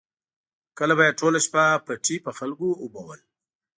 کله 0.77 0.93
به 0.97 1.03
یې 1.07 1.17
ټوله 1.19 1.39
شپه 1.45 1.63
پټي 1.85 2.17
په 2.25 2.31
خلکو 2.37 2.67
اوبول. 2.83 3.19